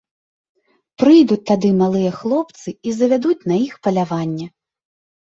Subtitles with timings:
[1.03, 4.53] Прыйдуць тады малыя хлопцы і завядуць на іх паляванне.